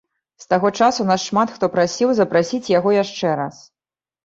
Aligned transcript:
З 0.45 0.45
таго 0.53 0.71
часу 0.85 1.05
нас 1.09 1.21
шмат 1.31 1.53
хто 1.59 1.69
прасіў 1.77 2.15
запрасіць 2.23 2.73
яго 2.77 2.97
яшчэ 3.03 3.37
раз. 3.45 3.63